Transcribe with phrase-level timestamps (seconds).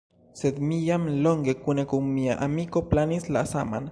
[0.37, 3.87] Sed mi jam longe kune kun mia amiko planis la saman.